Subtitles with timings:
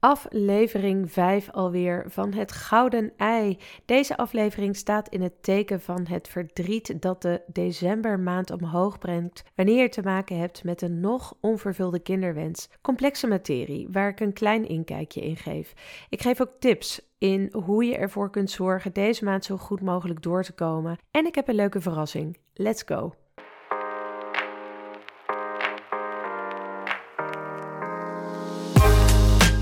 [0.00, 3.58] Aflevering 5 alweer van het Gouden Ei.
[3.84, 9.82] Deze aflevering staat in het teken van het verdriet dat de decembermaand omhoog brengt wanneer
[9.82, 12.68] je te maken hebt met een nog onvervulde kinderwens.
[12.80, 15.72] Complexe materie waar ik een klein inkijkje in geef.
[16.08, 20.22] Ik geef ook tips in hoe je ervoor kunt zorgen deze maand zo goed mogelijk
[20.22, 20.98] door te komen.
[21.10, 22.36] En ik heb een leuke verrassing.
[22.54, 23.12] Let's go!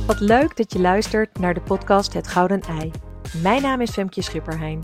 [0.06, 2.90] Wat leuk dat je luistert naar de podcast Het Gouden Ei.
[3.42, 4.80] Mijn naam is Femke Schipperheijn.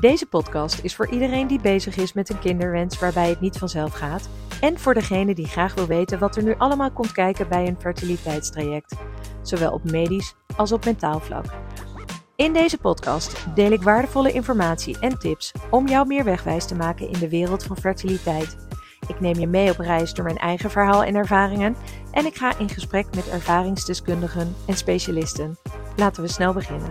[0.00, 3.92] Deze podcast is voor iedereen die bezig is met een kinderwens waarbij het niet vanzelf
[3.92, 4.28] gaat.
[4.60, 7.80] En voor degene die graag wil weten wat er nu allemaal komt kijken bij een
[7.80, 8.94] fertiliteitstraject.
[9.42, 11.44] Zowel op medisch als op mentaal vlak.
[12.36, 17.08] In deze podcast deel ik waardevolle informatie en tips om jou meer wegwijs te maken
[17.08, 18.56] in de wereld van fertiliteit.
[19.08, 21.76] Ik neem je mee op reis door mijn eigen verhaal en ervaringen
[22.10, 25.56] en ik ga in gesprek met ervaringsdeskundigen en specialisten.
[25.96, 26.88] Laten we snel beginnen.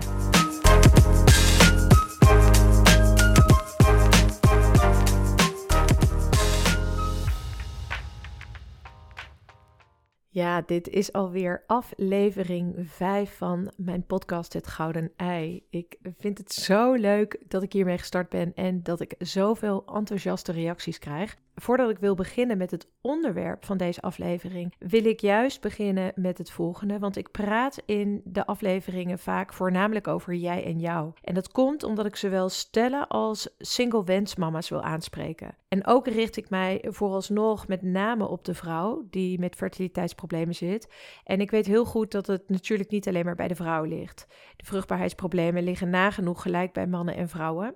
[10.29, 15.65] Ja, dit is alweer aflevering 5 van mijn podcast Het Gouden Ei.
[15.69, 20.51] Ik vind het zo leuk dat ik hiermee gestart ben en dat ik zoveel enthousiaste
[20.51, 21.35] reacties krijg.
[21.61, 26.37] Voordat ik wil beginnen met het onderwerp van deze aflevering, wil ik juist beginnen met
[26.37, 26.99] het volgende.
[26.99, 31.11] Want ik praat in de afleveringen vaak voornamelijk over jij en jou.
[31.21, 35.55] En dat komt omdat ik zowel stellen als single wensmama's wil aanspreken.
[35.67, 40.93] En ook richt ik mij vooralsnog met name op de vrouw die met fertiliteitsproblemen zit.
[41.23, 44.27] En ik weet heel goed dat het natuurlijk niet alleen maar bij de vrouw ligt.
[44.55, 47.75] De vruchtbaarheidsproblemen liggen nagenoeg gelijk bij mannen en vrouwen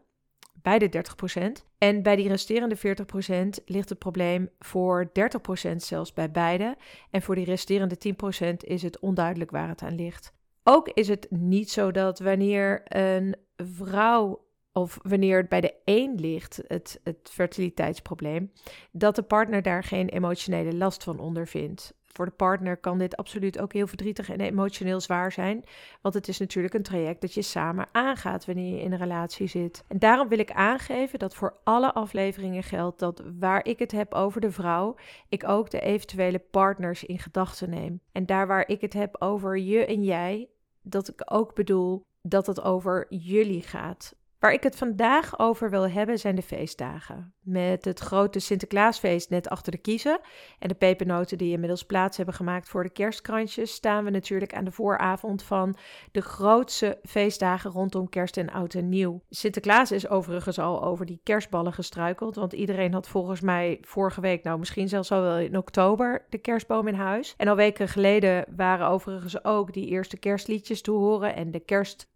[0.61, 1.03] bij de
[1.61, 1.65] 30%.
[1.77, 5.11] En bij die resterende 40% ligt het probleem voor
[5.71, 6.77] 30% zelfs bij beide.
[7.09, 7.97] En voor die resterende
[8.43, 10.33] 10% is het onduidelijk waar het aan ligt.
[10.63, 16.15] Ook is het niet zo dat wanneer een vrouw of wanneer het bij de een
[16.19, 18.51] ligt, het, het fertiliteitsprobleem,
[18.91, 23.59] dat de partner daar geen emotionele last van ondervindt voor de partner kan dit absoluut
[23.59, 25.63] ook heel verdrietig en emotioneel zwaar zijn.
[26.01, 29.47] Want het is natuurlijk een traject dat je samen aangaat wanneer je in een relatie
[29.47, 29.83] zit.
[29.87, 34.13] En daarom wil ik aangeven dat voor alle afleveringen geldt dat waar ik het heb
[34.13, 34.95] over de vrouw,
[35.29, 38.01] ik ook de eventuele partners in gedachten neem.
[38.11, 40.49] En daar waar ik het heb over je en jij,
[40.81, 44.15] dat ik ook bedoel dat het over jullie gaat.
[44.41, 47.33] Waar ik het vandaag over wil hebben zijn de feestdagen.
[47.41, 50.19] Met het grote Sinterklaasfeest net achter de kiezen
[50.59, 54.63] en de pepernoten die inmiddels plaats hebben gemaakt voor de kerstkrantjes, staan we natuurlijk aan
[54.63, 55.75] de vooravond van
[56.11, 59.21] de grootste feestdagen rondom kerst en oud en nieuw.
[59.29, 64.43] Sinterklaas is overigens al over die kerstballen gestruikeld, want iedereen had volgens mij vorige week,
[64.43, 67.33] nou misschien zelfs al wel in oktober, de kerstboom in huis.
[67.37, 71.59] En al weken geleden waren overigens ook die eerste kerstliedjes te horen en de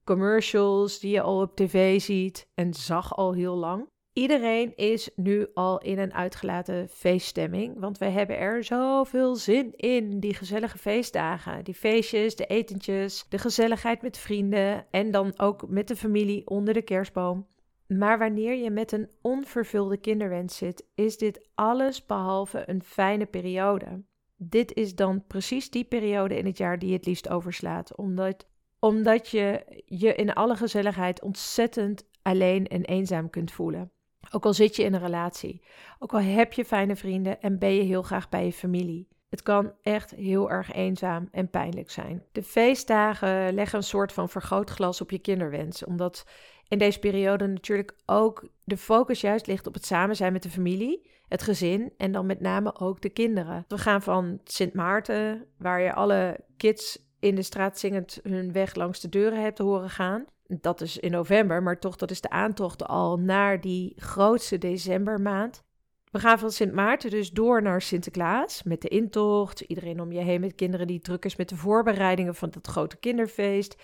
[0.05, 3.89] kerstcommercials die je al op tv ziet en zag al heel lang.
[4.13, 10.19] Iedereen is nu al in een uitgelaten feeststemming, want we hebben er zoveel zin in,
[10.19, 11.63] die gezellige feestdagen.
[11.63, 16.73] Die feestjes, de etentjes, de gezelligheid met vrienden en dan ook met de familie onder
[16.73, 17.47] de kerstboom.
[17.87, 24.03] Maar wanneer je met een onvervulde kinderwens zit, is dit alles behalve een fijne periode.
[24.37, 28.45] Dit is dan precies die periode in het jaar die je het liefst overslaat, omdat,
[28.85, 33.91] omdat je je in alle gezelligheid ontzettend alleen en eenzaam kunt voelen.
[34.31, 35.61] Ook al zit je in een relatie,
[35.99, 39.07] ook al heb je fijne vrienden en ben je heel graag bij je familie.
[39.29, 42.23] Het kan echt heel erg eenzaam en pijnlijk zijn.
[42.31, 46.25] De feestdagen leggen een soort van vergrootglas op je kinderwens, omdat
[46.67, 50.49] in deze periode natuurlijk ook de focus juist ligt op het samen zijn met de
[50.49, 53.65] familie, het gezin en dan met name ook de kinderen.
[53.67, 58.75] We gaan van Sint Maarten, waar je alle kids in de straat zingend hun weg
[58.75, 62.29] langs de deuren hebt horen gaan, dat is in november, maar toch, dat is de
[62.29, 65.63] aantocht al naar die grootste decembermaand.
[66.11, 69.61] We gaan van Sint Maarten dus door naar Sinterklaas met de intocht.
[69.61, 72.97] Iedereen om je heen met kinderen die druk is met de voorbereidingen van dat grote
[72.97, 73.75] kinderfeest.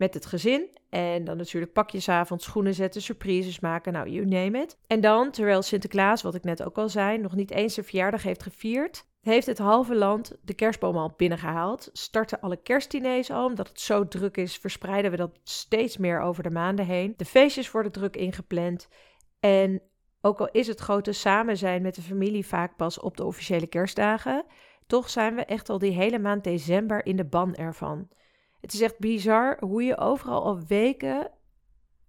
[0.00, 0.68] Met het gezin.
[0.90, 3.92] En dan natuurlijk pakjesavond, schoenen zetten, surprises maken.
[3.92, 4.78] Nou, you name it.
[4.86, 8.22] En dan, terwijl Sinterklaas, wat ik net ook al zei, nog niet eens zijn verjaardag
[8.22, 11.90] heeft gevierd, heeft het halve land de kerstboom al binnengehaald.
[11.92, 13.44] Starten alle kerstdiners al.
[13.44, 17.14] Omdat het zo druk is, verspreiden we dat steeds meer over de maanden heen.
[17.16, 18.88] De feestjes worden druk ingepland.
[19.40, 19.82] En
[20.20, 23.66] ook al is het grote samen zijn met de familie vaak pas op de officiële
[23.66, 24.44] kerstdagen,
[24.86, 28.08] toch zijn we echt al die hele maand december in de ban ervan.
[28.60, 31.30] Het is echt bizar hoe je overal al weken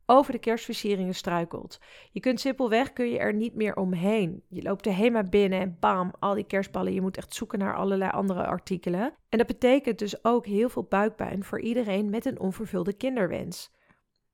[0.05, 1.79] over de kerstversieringen struikelt.
[2.11, 4.43] Je kunt simpelweg, kun je er niet meer omheen.
[4.47, 6.93] Je loopt de HEMA binnen en bam, al die kerstballen.
[6.93, 9.13] Je moet echt zoeken naar allerlei andere artikelen.
[9.29, 13.71] En dat betekent dus ook heel veel buikpijn voor iedereen met een onvervulde kinderwens.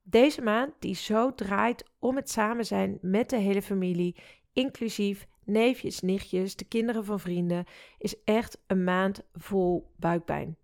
[0.03, 4.15] Deze maand die zo draait om het samen zijn met de hele familie,
[4.53, 7.65] inclusief neefjes, nichtjes, de kinderen van vrienden,
[7.97, 10.57] is echt een maand vol buikpijn.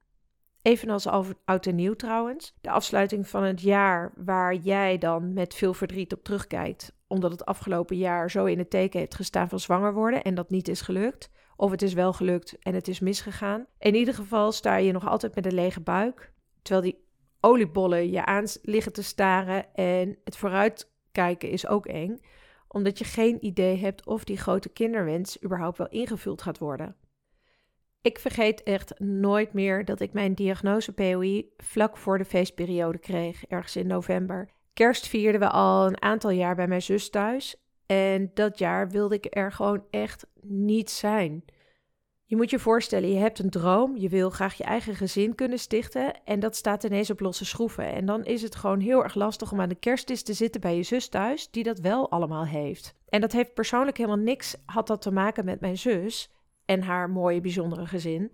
[0.64, 1.08] Evenals
[1.46, 2.54] oud en nieuw trouwens.
[2.62, 6.94] De afsluiting van het jaar waar jij dan met veel verdriet op terugkijkt.
[7.08, 10.50] Omdat het afgelopen jaar zo in het teken heeft gestaan van zwanger worden en dat
[10.50, 11.30] niet is gelukt.
[11.56, 13.66] Of het is wel gelukt en het is misgegaan.
[13.80, 16.34] In ieder geval sta je nog altijd met een lege buik.
[16.62, 17.06] Terwijl die
[17.40, 22.20] oliebollen je aan liggen te staren en het vooruitkijken is ook eng.
[22.68, 26.96] Omdat je geen idee hebt of die grote kinderwens überhaupt wel ingevuld gaat worden.
[28.04, 33.46] Ik vergeet echt nooit meer dat ik mijn diagnose POI vlak voor de feestperiode kreeg,
[33.46, 34.50] ergens in november.
[34.74, 37.56] Kerst vierden we al een aantal jaar bij mijn zus thuis.
[37.86, 41.46] En dat jaar wilde ik er gewoon echt niet zijn.
[42.26, 45.60] Je moet je voorstellen, je hebt een droom, je wil graag je eigen gezin kunnen
[45.60, 47.94] stichten en dat staat ineens op losse schroeven.
[47.94, 50.76] En dan is het gewoon heel erg lastig om aan de kerstdis te zitten bij
[50.76, 52.96] je zus thuis, die dat wel allemaal heeft.
[53.10, 56.32] En dat heeft persoonlijk helemaal niks, had dat te maken met mijn zus
[56.74, 58.32] en haar mooie, bijzondere gezin.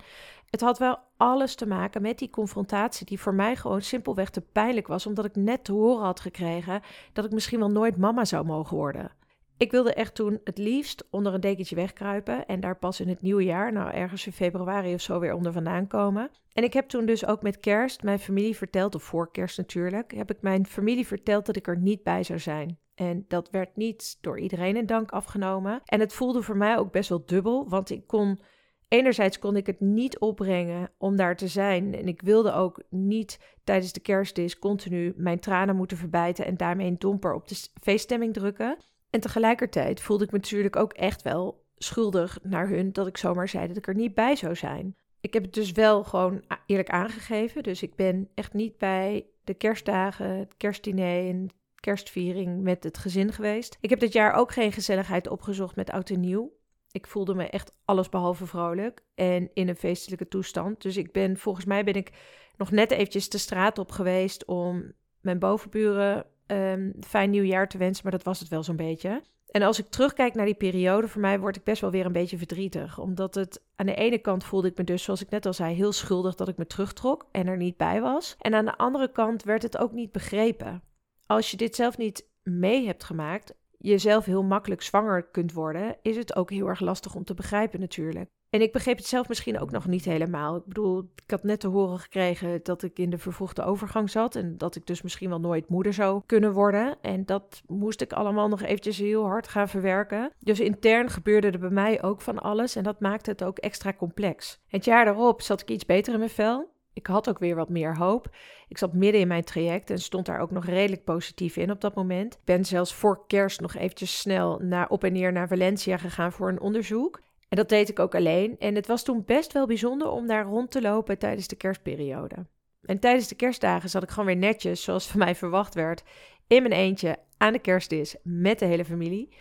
[0.49, 4.41] Het had wel alles te maken met die confrontatie, die voor mij gewoon simpelweg te
[4.41, 6.81] pijnlijk was, omdat ik net te horen had gekregen
[7.13, 9.11] dat ik misschien wel nooit mama zou mogen worden.
[9.59, 13.21] Ik wilde echt toen het liefst onder een dekentje wegkruipen en daar pas in het
[13.21, 16.31] nieuwe jaar, nou ergens in februari of zo, weer onder vandaan komen.
[16.53, 20.15] En ik heb toen dus ook met kerst mijn familie verteld, of voor kerst natuurlijk,
[20.15, 22.79] heb ik mijn familie verteld dat ik er niet bij zou zijn.
[22.95, 25.81] En dat werd niet door iedereen in dank afgenomen.
[25.85, 28.39] En het voelde voor mij ook best wel dubbel, want ik kon
[28.87, 31.93] enerzijds kon ik het niet opbrengen om daar te zijn.
[31.93, 36.87] En ik wilde ook niet tijdens de kerstdis continu mijn tranen moeten verbijten en daarmee
[36.87, 38.77] een domper op de feeststemming drukken.
[39.09, 43.47] En tegelijkertijd voelde ik me natuurlijk ook echt wel schuldig naar hun dat ik zomaar
[43.47, 44.95] zei dat ik er niet bij zou zijn.
[45.21, 47.63] Ik heb het dus wel gewoon eerlijk aangegeven.
[47.63, 53.33] Dus ik ben echt niet bij de kerstdagen, het kerstdiner en kerstviering met het gezin
[53.33, 53.77] geweest.
[53.81, 56.57] Ik heb dit jaar ook geen gezelligheid opgezocht met oud en nieuw.
[56.91, 60.81] Ik voelde me echt allesbehalve vrolijk en in een feestelijke toestand.
[60.81, 62.11] Dus ik ben, volgens mij ben ik
[62.57, 68.03] nog net eventjes de straat op geweest om mijn bovenburen um, fijn nieuwjaar te wensen,
[68.03, 69.21] maar dat was het wel zo'n beetje.
[69.49, 72.11] En als ik terugkijk naar die periode, voor mij word ik best wel weer een
[72.11, 72.99] beetje verdrietig.
[72.99, 75.75] Omdat het aan de ene kant voelde ik me dus, zoals ik net al zei,
[75.75, 78.35] heel schuldig dat ik me terugtrok en er niet bij was.
[78.39, 80.83] En aan de andere kant werd het ook niet begrepen.
[81.25, 86.15] Als je dit zelf niet mee hebt gemaakt, jezelf heel makkelijk zwanger kunt worden, is
[86.15, 88.29] het ook heel erg lastig om te begrijpen natuurlijk.
[88.49, 90.55] En ik begreep het zelf misschien ook nog niet helemaal.
[90.55, 94.35] Ik bedoel, ik had net te horen gekregen dat ik in de vervroegde overgang zat
[94.35, 96.97] en dat ik dus misschien wel nooit moeder zou kunnen worden.
[97.01, 100.31] En dat moest ik allemaal nog eventjes heel hard gaan verwerken.
[100.39, 103.93] Dus intern gebeurde er bij mij ook van alles en dat maakte het ook extra
[103.93, 104.59] complex.
[104.67, 106.69] Het jaar daarop zat ik iets beter in mijn vel.
[106.93, 108.29] Ik had ook weer wat meer hoop.
[108.67, 111.81] Ik zat midden in mijn traject en stond daar ook nog redelijk positief in op
[111.81, 112.33] dat moment.
[112.33, 116.31] Ik ben zelfs voor kerst nog eventjes snel naar, op en neer naar Valencia gegaan
[116.31, 117.21] voor een onderzoek.
[117.49, 118.57] En dat deed ik ook alleen.
[118.59, 122.35] En het was toen best wel bijzonder om daar rond te lopen tijdens de kerstperiode.
[122.81, 126.03] En tijdens de kerstdagen zat ik gewoon weer netjes, zoals van mij verwacht werd,
[126.47, 129.35] in mijn eentje aan de kerstdis met de hele familie.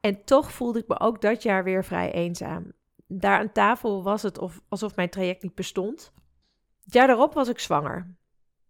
[0.00, 2.72] En toch voelde ik me ook dat jaar weer vrij eenzaam.
[3.06, 6.12] Daar aan tafel was het of, alsof mijn traject niet bestond.
[6.84, 8.16] Het jaar daarop was ik zwanger.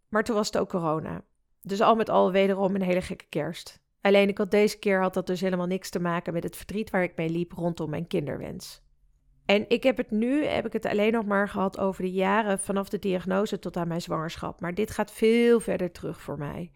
[0.08, 1.24] Maar toen was het ook corona.
[1.60, 3.81] Dus al met al wederom een hele gekke kerst.
[4.02, 6.90] Alleen ik had deze keer had dat dus helemaal niks te maken met het verdriet
[6.90, 8.82] waar ik mee liep rondom mijn kinderwens.
[9.44, 12.58] En ik heb het nu, heb ik het alleen nog maar gehad over de jaren
[12.58, 14.60] vanaf de diagnose tot aan mijn zwangerschap.
[14.60, 16.70] Maar dit gaat veel verder terug voor mij.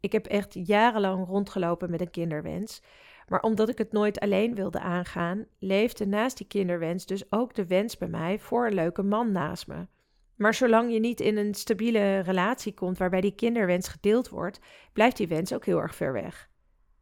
[0.00, 2.82] Ik heb echt jarenlang rondgelopen met een kinderwens.
[3.28, 7.66] Maar omdat ik het nooit alleen wilde aangaan, leefde naast die kinderwens dus ook de
[7.66, 9.86] wens bij mij voor een leuke man naast me.
[10.34, 14.60] Maar zolang je niet in een stabiele relatie komt waarbij die kinderwens gedeeld wordt,
[14.92, 16.48] blijft die wens ook heel erg ver weg.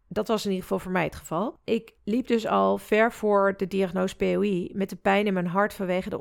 [0.09, 1.59] Dat was in ieder geval voor mij het geval.
[1.65, 5.75] Ik liep dus al ver voor de diagnose POI met de pijn in mijn hart
[5.75, 6.19] vanwege de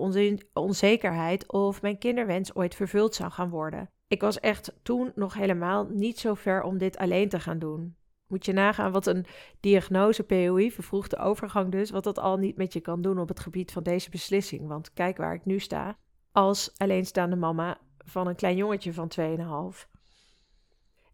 [0.53, 3.89] onzekerheid of mijn kinderwens ooit vervuld zou gaan worden.
[4.07, 7.95] Ik was echt toen nog helemaal niet zo ver om dit alleen te gaan doen.
[8.27, 9.25] Moet je nagaan wat een
[9.59, 13.39] diagnose POI, vervroegde overgang dus, wat dat al niet met je kan doen op het
[13.39, 14.67] gebied van deze beslissing.
[14.67, 15.97] Want kijk waar ik nu sta,
[16.31, 19.87] als alleenstaande mama van een klein jongetje van 2,5.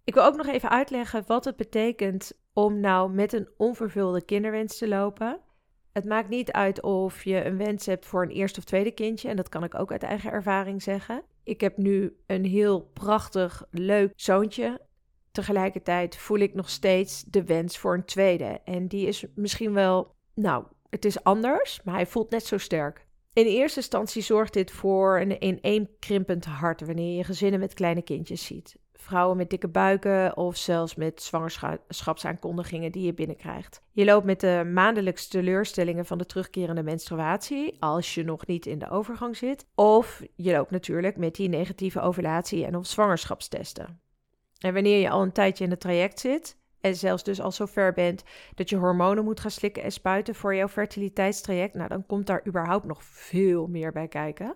[0.03, 4.77] Ik wil ook nog even uitleggen wat het betekent om nou met een onvervulde kinderwens
[4.77, 5.39] te lopen.
[5.91, 9.29] Het maakt niet uit of je een wens hebt voor een eerste of tweede kindje.
[9.29, 11.23] En dat kan ik ook uit eigen ervaring zeggen.
[11.43, 14.81] Ik heb nu een heel prachtig, leuk zoontje.
[15.31, 18.61] Tegelijkertijd voel ik nog steeds de wens voor een tweede.
[18.65, 23.05] En die is misschien wel, nou, het is anders, maar hij voelt net zo sterk.
[23.33, 28.45] In eerste instantie zorgt dit voor een ineenkrimpend hart wanneer je gezinnen met kleine kindjes
[28.45, 28.75] ziet.
[29.01, 33.81] Vrouwen met dikke buiken of zelfs met zwangerschapsaankondigingen die je binnenkrijgt.
[33.91, 38.79] Je loopt met de maandelijkse teleurstellingen van de terugkerende menstruatie, als je nog niet in
[38.79, 39.65] de overgang zit.
[39.75, 44.01] Of je loopt natuurlijk met die negatieve ovulatie en of zwangerschapstesten.
[44.59, 47.65] En wanneer je al een tijdje in het traject zit, en zelfs dus al zo
[47.65, 48.23] ver bent
[48.55, 52.47] dat je hormonen moet gaan slikken en spuiten voor jouw fertiliteitstraject, nou dan komt daar
[52.47, 54.55] überhaupt nog veel meer bij kijken.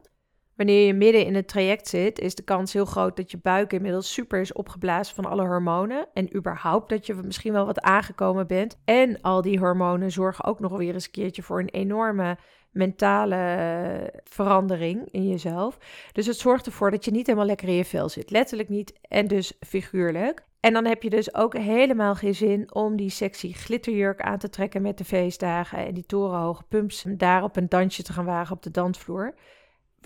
[0.55, 3.74] Wanneer je midden in het traject zit, is de kans heel groot dat je buik
[3.74, 6.07] inmiddels super is opgeblazen van alle hormonen.
[6.13, 8.77] En überhaupt dat je misschien wel wat aangekomen bent.
[8.85, 12.38] En al die hormonen zorgen ook nog weer eens een keertje voor een enorme
[12.71, 15.77] mentale verandering in jezelf.
[16.12, 18.31] Dus het zorgt ervoor dat je niet helemaal lekker in je vel zit.
[18.31, 20.43] Letterlijk niet en dus figuurlijk.
[20.59, 24.50] En dan heb je dus ook helemaal geen zin om die sexy glitterjurk aan te
[24.50, 28.55] trekken met de feestdagen en die torenhoge pumps daar op een dansje te gaan wagen
[28.55, 29.35] op de dansvloer.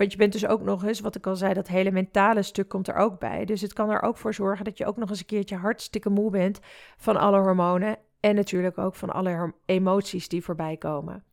[0.00, 2.68] Want je bent dus ook nog eens, wat ik al zei, dat hele mentale stuk
[2.68, 3.44] komt er ook bij.
[3.44, 6.10] Dus het kan er ook voor zorgen dat je ook nog eens een keertje hartstikke
[6.10, 6.60] moe bent
[6.96, 7.96] van alle hormonen.
[8.20, 11.24] En natuurlijk ook van alle emoties die voorbij komen.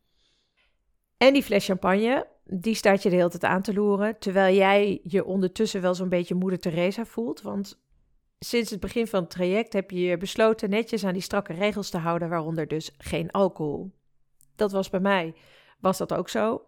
[1.18, 4.20] En die fles champagne, die staat je de hele tijd aan te loeren.
[4.20, 7.42] Terwijl jij je ondertussen wel zo'n beetje moeder Teresa voelt.
[7.42, 7.82] Want
[8.40, 11.98] sinds het begin van het traject heb je besloten netjes aan die strakke regels te
[11.98, 13.92] houden, waaronder dus geen alcohol.
[14.56, 15.36] Dat was bij mij,
[15.80, 16.67] was dat ook zo.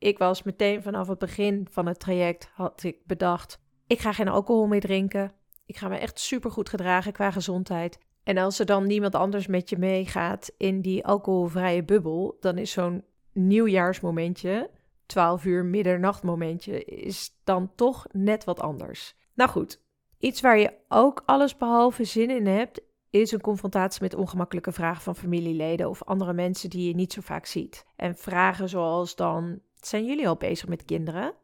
[0.00, 4.28] Ik was meteen vanaf het begin van het traject, had ik bedacht, ik ga geen
[4.28, 5.32] alcohol meer drinken.
[5.66, 7.98] Ik ga me echt super goed gedragen qua gezondheid.
[8.22, 12.70] En als er dan niemand anders met je meegaat in die alcoholvrije bubbel, dan is
[12.70, 14.70] zo'n nieuwjaarsmomentje,
[15.06, 19.14] 12 uur middernachtmomentje, is dan toch net wat anders.
[19.34, 19.80] Nou goed,
[20.20, 22.80] Iets waar je ook alles behalve zin in hebt,
[23.10, 27.20] is een confrontatie met ongemakkelijke vragen van familieleden of andere mensen die je niet zo
[27.20, 27.84] vaak ziet.
[27.96, 31.34] En vragen zoals dan: zijn jullie al bezig met kinderen?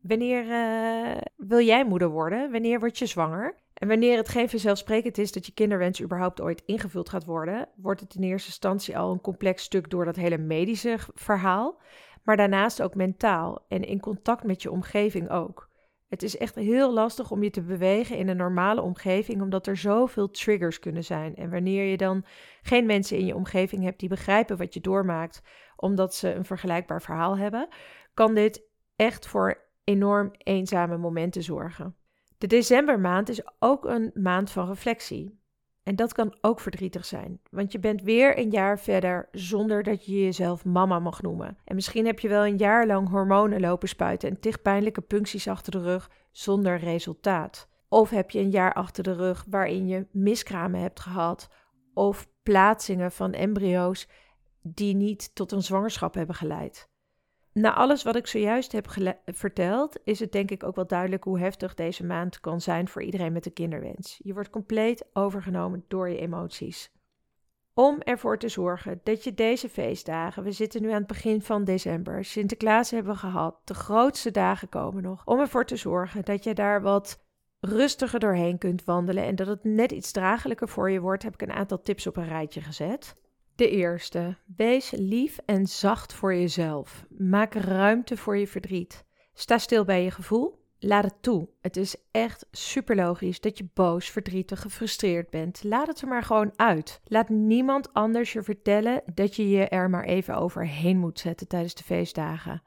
[0.00, 2.52] Wanneer uh, wil jij moeder worden?
[2.52, 3.54] Wanneer word je zwanger?
[3.74, 8.00] En wanneer het geen vanzelfsprekend is dat je kinderwens überhaupt ooit ingevuld gaat worden, wordt
[8.00, 11.80] het in eerste instantie al een complex stuk door dat hele medische verhaal,
[12.22, 15.67] maar daarnaast ook mentaal en in contact met je omgeving ook.
[16.08, 19.76] Het is echt heel lastig om je te bewegen in een normale omgeving, omdat er
[19.76, 21.36] zoveel triggers kunnen zijn.
[21.36, 22.24] En wanneer je dan
[22.62, 25.42] geen mensen in je omgeving hebt die begrijpen wat je doormaakt,
[25.76, 27.68] omdat ze een vergelijkbaar verhaal hebben,
[28.14, 28.62] kan dit
[28.96, 31.96] echt voor enorm eenzame momenten zorgen.
[32.38, 35.37] De decembermaand is ook een maand van reflectie.
[35.88, 40.06] En dat kan ook verdrietig zijn, want je bent weer een jaar verder zonder dat
[40.06, 41.58] je jezelf mama mag noemen.
[41.64, 45.48] En misschien heb je wel een jaar lang hormonen lopen spuiten en tig pijnlijke puncties
[45.48, 47.68] achter de rug zonder resultaat.
[47.88, 51.48] Of heb je een jaar achter de rug waarin je miskramen hebt gehad
[51.94, 54.08] of plaatsingen van embryo's
[54.62, 56.88] die niet tot een zwangerschap hebben geleid.
[57.58, 58.86] Na alles wat ik zojuist heb
[59.24, 63.02] verteld, is het denk ik ook wel duidelijk hoe heftig deze maand kan zijn voor
[63.02, 64.20] iedereen met een kinderwens.
[64.22, 66.92] Je wordt compleet overgenomen door je emoties.
[67.74, 71.64] Om ervoor te zorgen dat je deze feestdagen, we zitten nu aan het begin van
[71.64, 76.44] december, Sinterklaas hebben we gehad, de grootste dagen komen nog, om ervoor te zorgen dat
[76.44, 77.24] je daar wat
[77.60, 81.42] rustiger doorheen kunt wandelen en dat het net iets draaglijker voor je wordt, heb ik
[81.42, 83.16] een aantal tips op een rijtje gezet.
[83.58, 84.36] De eerste.
[84.56, 87.04] Wees lief en zacht voor jezelf.
[87.08, 89.04] Maak ruimte voor je verdriet.
[89.34, 90.66] Sta stil bij je gevoel.
[90.78, 91.48] Laat het toe.
[91.60, 95.64] Het is echt super logisch dat je boos, verdrietig, gefrustreerd bent.
[95.64, 97.00] Laat het er maar gewoon uit.
[97.04, 101.74] Laat niemand anders je vertellen dat je je er maar even overheen moet zetten tijdens
[101.74, 102.62] de feestdagen.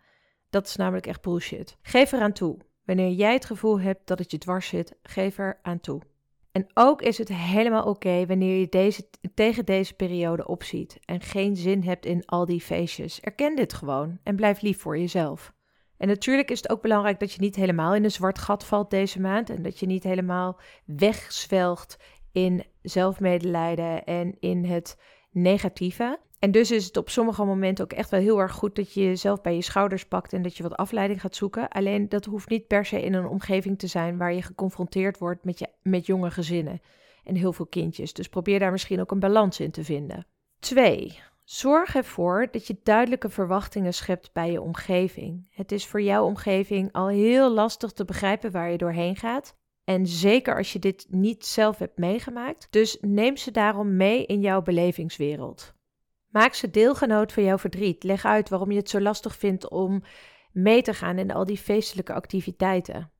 [0.50, 1.78] Dat is namelijk echt bullshit.
[1.82, 2.58] Geef eraan toe.
[2.86, 6.02] Wanneer jij het gevoel hebt dat het je dwars zit, geef er aan toe.
[6.52, 11.56] En ook is het helemaal oké wanneer je deze, tegen deze periode opziet en geen
[11.56, 13.22] zin hebt in al die feestjes.
[13.22, 15.54] Erken dit gewoon en blijf lief voor jezelf.
[15.98, 18.90] En natuurlijk is het ook belangrijk dat je niet helemaal in een zwart gat valt
[18.90, 21.98] deze maand en dat je niet helemaal wegzwelgt
[22.32, 24.98] in zelfmedelijden en in het
[25.32, 26.20] negatieve.
[26.42, 29.02] En dus is het op sommige momenten ook echt wel heel erg goed dat je
[29.02, 31.70] jezelf bij je schouders pakt en dat je wat afleiding gaat zoeken.
[31.70, 35.44] Alleen dat hoeft niet per se in een omgeving te zijn waar je geconfronteerd wordt
[35.44, 36.82] met, je, met jonge gezinnen
[37.24, 38.14] en heel veel kindjes.
[38.14, 40.26] Dus probeer daar misschien ook een balans in te vinden.
[40.60, 45.48] Twee, zorg ervoor dat je duidelijke verwachtingen schept bij je omgeving.
[45.50, 49.56] Het is voor jouw omgeving al heel lastig te begrijpen waar je doorheen gaat.
[49.84, 52.68] En zeker als je dit niet zelf hebt meegemaakt.
[52.70, 55.74] Dus neem ze daarom mee in jouw belevingswereld.
[56.32, 58.04] Maak ze deelgenoot van jouw verdriet.
[58.04, 60.04] Leg uit waarom je het zo lastig vindt om
[60.52, 63.12] mee te gaan in al die feestelijke activiteiten.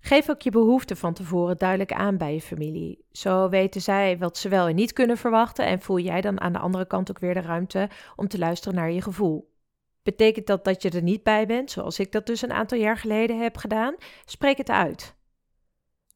[0.00, 3.04] Geef ook je behoeften van tevoren duidelijk aan bij je familie.
[3.12, 6.52] Zo weten zij wat ze wel en niet kunnen verwachten en voel jij dan aan
[6.52, 9.54] de andere kant ook weer de ruimte om te luisteren naar je gevoel.
[10.02, 12.96] Betekent dat dat je er niet bij bent, zoals ik dat dus een aantal jaar
[12.96, 13.94] geleden heb gedaan?
[14.24, 15.15] Spreek het uit.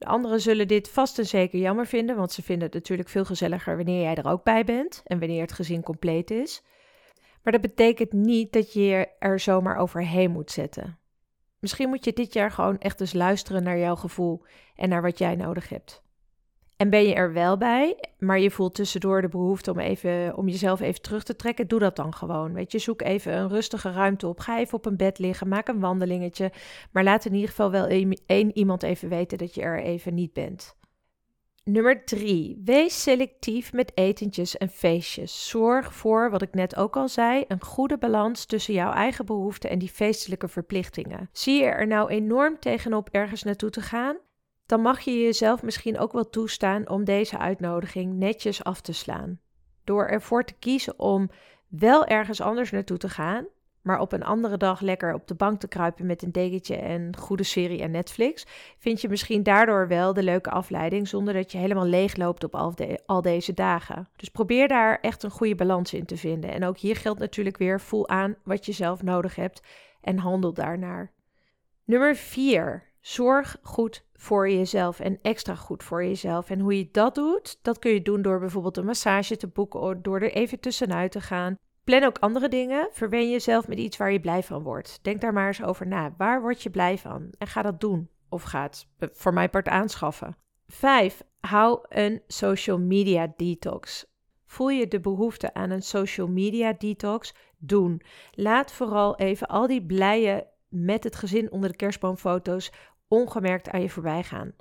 [0.00, 3.25] De anderen zullen dit vast en zeker jammer vinden, want ze vinden het natuurlijk veel
[3.25, 6.62] gezelliger wanneer jij er ook bij bent en wanneer het gezin compleet is.
[7.42, 10.99] Maar dat betekent niet dat je er zomaar overheen moet zetten.
[11.59, 14.42] Misschien moet je dit jaar gewoon echt eens luisteren naar jouw gevoel
[14.76, 16.02] en naar wat jij nodig hebt.
[16.81, 20.49] En ben je er wel bij, maar je voelt tussendoor de behoefte om, even, om
[20.49, 22.53] jezelf even terug te trekken, doe dat dan gewoon.
[22.53, 24.41] Weet je, zoek even een rustige ruimte op.
[24.41, 26.53] Ga even op een bed liggen, maak een wandelingetje.
[26.93, 27.87] Maar laat in ieder geval wel
[28.27, 30.77] één iemand even weten dat je er even niet bent.
[31.65, 32.61] Nummer 3.
[32.65, 35.49] Wees selectief met etentjes en feestjes.
[35.49, 39.71] Zorg voor, wat ik net ook al zei, een goede balans tussen jouw eigen behoeften
[39.71, 41.29] en die feestelijke verplichtingen.
[41.33, 44.17] Zie je er nou enorm tegenop ergens naartoe te gaan?
[44.71, 49.41] Dan mag je jezelf misschien ook wel toestaan om deze uitnodiging netjes af te slaan.
[49.85, 51.31] Door ervoor te kiezen om
[51.69, 53.47] wel ergens anders naartoe te gaan,
[53.83, 57.17] maar op een andere dag lekker op de bank te kruipen met een dekentje en
[57.17, 58.47] goede serie en Netflix,
[58.79, 62.55] vind je misschien daardoor wel de leuke afleiding zonder dat je helemaal leeg loopt op
[62.55, 62.75] al,
[63.07, 64.09] al deze dagen.
[64.17, 66.50] Dus probeer daar echt een goede balans in te vinden.
[66.50, 69.62] En ook hier geldt natuurlijk weer: voel aan wat je zelf nodig hebt
[70.00, 71.12] en handel daarnaar.
[71.85, 72.89] Nummer 4.
[73.00, 76.50] Zorg goed voor jezelf en extra goed voor jezelf.
[76.50, 80.02] En hoe je dat doet, dat kun je doen door bijvoorbeeld een massage te boeken,
[80.02, 81.59] door er even tussenuit te gaan.
[81.85, 82.88] Plan ook andere dingen.
[82.90, 84.99] Verwen jezelf met iets waar je blij van wordt.
[85.02, 86.14] Denk daar maar eens over na.
[86.16, 87.33] Waar word je blij van?
[87.38, 88.09] En ga dat doen.
[88.28, 90.37] Of ga het voor mijn part aanschaffen.
[90.66, 91.23] 5.
[91.40, 94.07] Hou een social media detox.
[94.47, 97.35] Voel je de behoefte aan een social media detox?
[97.59, 98.02] Doen.
[98.30, 102.73] Laat vooral even al die blije met het gezin onder de kerstboomfoto's
[103.11, 104.52] ongemerkt aan je voorbij gaan.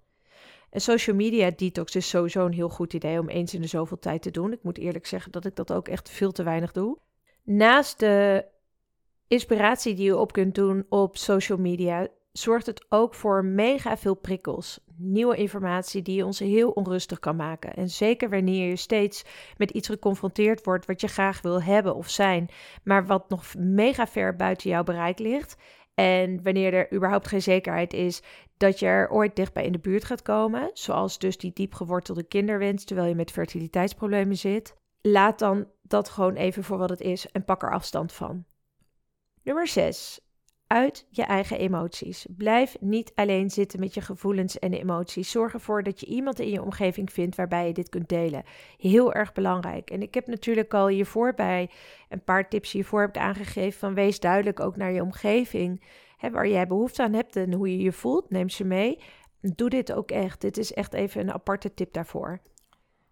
[0.72, 4.00] Een social media detox is sowieso een heel goed idee om eens in de zoveel
[4.00, 4.52] tijd te doen.
[4.52, 6.98] Ik moet eerlijk zeggen dat ik dat ook echt veel te weinig doe
[7.50, 8.46] naast de
[9.28, 14.16] inspiratie die je op kunt doen op social media, zorgt het ook voor mega veel
[14.16, 14.80] prikkels.
[14.96, 17.74] Nieuwe informatie die ons heel onrustig kan maken.
[17.74, 19.26] En zeker wanneer je steeds
[19.58, 22.50] met iets geconfronteerd wordt wat je graag wil hebben of zijn,
[22.84, 25.56] maar wat nog mega ver buiten jouw bereik ligt.
[26.00, 28.22] En wanneer er überhaupt geen zekerheid is
[28.58, 32.84] dat je er ooit dichtbij in de buurt gaat komen, zoals dus die diepgewortelde kinderwens
[32.84, 37.46] terwijl je met fertiliteitsproblemen zit, laat dan dat gewoon even voor wat het is en
[37.46, 38.46] pak er afstand van.
[39.44, 40.20] Nummer 6.
[40.72, 42.26] Uit je eigen emoties.
[42.38, 45.32] Blijf niet alleen zitten met je gevoelens en emoties.
[45.32, 48.44] Zorg ervoor dat je iemand in je omgeving vindt waarbij je dit kunt delen.
[48.78, 49.90] Heel erg belangrijk.
[49.90, 51.70] En ik heb natuurlijk al hiervoor bij
[52.10, 55.84] een paar tips hiervoor heb aangegeven van wees duidelijk ook naar je omgeving.
[56.18, 58.30] Hè, waar jij behoefte aan hebt en hoe je je voelt.
[58.30, 59.00] Neem ze mee.
[59.42, 60.42] Doe dit ook echt.
[60.42, 62.42] Dit is echt even een aparte tip daarvoor.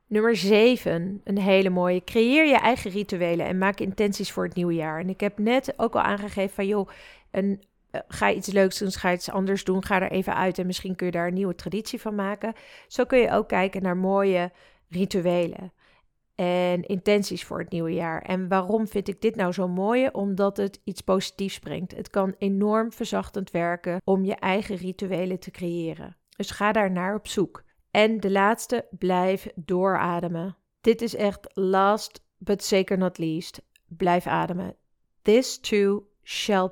[0.10, 2.04] Nummer 7, een hele mooie.
[2.04, 5.00] Creëer je eigen rituelen en maak intenties voor het nieuwe jaar.
[5.00, 6.90] En ik heb net ook al aangegeven van joh,
[7.32, 10.66] een, uh, ga iets leuks doen, ga iets anders doen, ga er even uit en
[10.66, 12.54] misschien kun je daar een nieuwe traditie van maken.
[12.88, 14.52] Zo kun je ook kijken naar mooie
[14.90, 15.72] rituelen
[16.38, 18.22] en intenties voor het nieuwe jaar.
[18.22, 20.10] En waarom vind ik dit nou zo mooi?
[20.12, 21.96] Omdat het iets positiefs brengt.
[21.96, 26.18] Het kan enorm verzachtend werken om je eigen rituelen te creëren.
[26.36, 27.64] Dus ga daar naar op zoek.
[27.92, 30.58] En de laatste, blijf doorademen.
[30.82, 33.62] Dit is echt last but zeker not least.
[33.88, 34.76] Blijf ademen.
[35.22, 36.72] This too shall.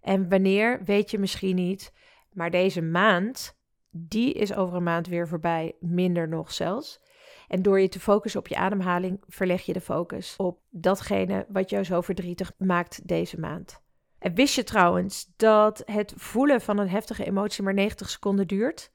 [0.00, 1.92] En wanneer, weet je misschien niet.
[2.32, 3.56] Maar deze maand,
[3.90, 5.76] die is over een maand weer voorbij.
[5.80, 7.00] Minder nog zelfs.
[7.48, 11.70] En door je te focussen op je ademhaling, verleg je de focus op datgene wat
[11.70, 13.80] jou zo verdrietig maakt deze maand.
[14.18, 18.92] En wist je trouwens dat het voelen van een heftige emotie maar 90 seconden duurt?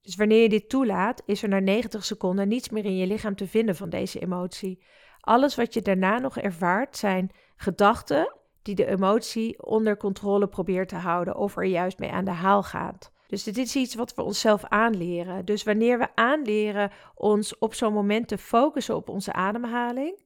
[0.00, 3.36] Dus wanneer je dit toelaat, is er na 90 seconden niets meer in je lichaam
[3.36, 4.84] te vinden van deze emotie.
[5.20, 10.96] Alles wat je daarna nog ervaart zijn gedachten die de emotie onder controle probeert te
[10.96, 13.12] houden of er juist mee aan de haal gaat.
[13.26, 15.44] Dus dit is iets wat we onszelf aanleren.
[15.44, 20.24] Dus wanneer we aanleren ons op zo'n moment te focussen op onze ademhaling,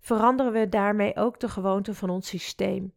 [0.00, 2.92] veranderen we daarmee ook de gewoonte van ons systeem.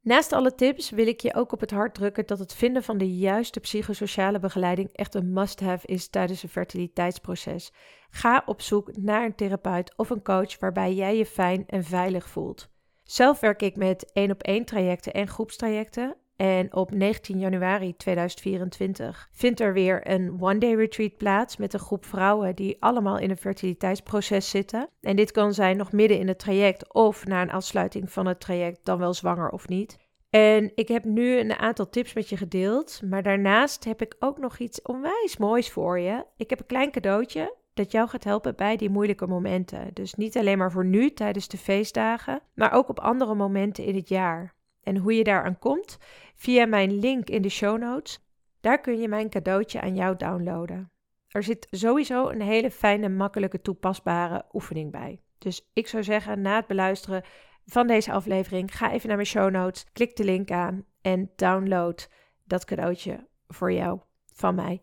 [0.00, 2.98] Naast alle tips wil ik je ook op het hart drukken dat het vinden van
[2.98, 7.72] de juiste psychosociale begeleiding echt een must-have is tijdens een fertiliteitsproces.
[8.10, 12.28] Ga op zoek naar een therapeut of een coach waarbij jij je fijn en veilig
[12.28, 12.71] voelt.
[13.02, 16.16] Zelf werk ik met één op één trajecten en groepstrajecten.
[16.36, 22.04] En op 19 januari 2024 vindt er weer een one-day retreat plaats met een groep
[22.04, 24.88] vrouwen die allemaal in een fertiliteitsproces zitten.
[25.00, 28.40] En dit kan zijn nog midden in het traject of na een afsluiting van het
[28.40, 29.96] traject, dan wel zwanger of niet.
[30.30, 34.38] En ik heb nu een aantal tips met je gedeeld, maar daarnaast heb ik ook
[34.38, 36.24] nog iets onwijs moois voor je.
[36.36, 39.90] Ik heb een klein cadeautje dat jou gaat helpen bij die moeilijke momenten.
[39.92, 43.94] Dus niet alleen maar voor nu tijdens de feestdagen, maar ook op andere momenten in
[43.94, 44.54] het jaar.
[44.82, 45.98] En hoe je daaraan komt?
[46.34, 48.20] Via mijn link in de show notes.
[48.60, 50.90] Daar kun je mijn cadeautje aan jou downloaden.
[51.28, 55.20] Er zit sowieso een hele fijne, makkelijke, toepasbare oefening bij.
[55.38, 57.22] Dus ik zou zeggen, na het beluisteren
[57.66, 62.08] van deze aflevering, ga even naar mijn show notes, klik de link aan en download
[62.44, 64.00] dat cadeautje voor jou
[64.32, 64.82] van mij.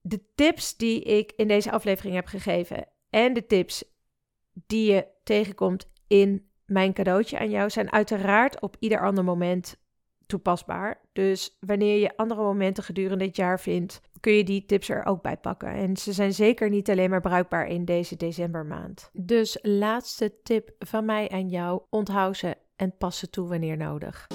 [0.00, 3.84] De tips die ik in deze aflevering heb gegeven en de tips
[4.52, 9.76] die je tegenkomt in mijn cadeautje aan jou zijn uiteraard op ieder ander moment
[10.26, 11.00] toepasbaar.
[11.12, 15.22] Dus wanneer je andere momenten gedurende het jaar vindt, kun je die tips er ook
[15.22, 15.68] bij pakken.
[15.68, 19.10] En ze zijn zeker niet alleen maar bruikbaar in deze decembermaand.
[19.12, 24.26] Dus laatste tip van mij aan jou: onthoud ze en pas ze toe wanneer nodig.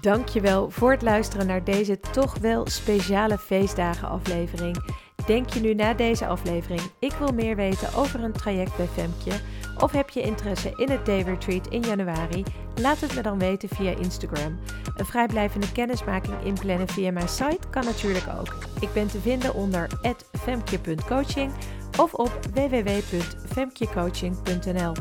[0.00, 4.84] Dankjewel voor het luisteren naar deze toch wel speciale feestdagen aflevering.
[5.26, 9.40] Denk je nu na deze aflevering, ik wil meer weten over een traject bij Femke?
[9.78, 12.42] Of heb je interesse in het Day Retreat in januari?
[12.74, 14.58] Laat het me dan weten via Instagram.
[14.96, 18.56] Een vrijblijvende kennismaking inplannen via mijn site kan natuurlijk ook.
[18.80, 19.88] Ik ben te vinden onder
[20.32, 21.52] femke.coaching
[21.98, 24.92] of op www.femkecoaching.nl.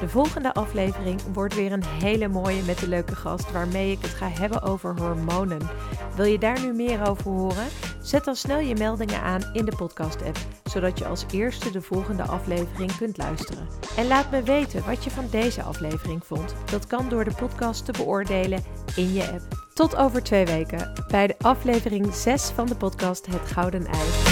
[0.00, 4.10] De volgende aflevering wordt weer een hele mooie met de leuke gast waarmee ik het
[4.10, 5.68] ga hebben over hormonen.
[6.16, 7.66] Wil je daar nu meer over horen?
[8.02, 12.22] Zet dan snel je meldingen aan in de podcast-app, zodat je als eerste de volgende
[12.22, 13.68] aflevering kunt luisteren.
[13.96, 16.54] En laat me weten wat je van deze aflevering vond.
[16.70, 18.64] Dat kan door de podcast te beoordelen
[18.96, 19.68] in je app.
[19.74, 24.29] Tot over twee weken bij de aflevering 6 van de podcast Het Gouden Ei.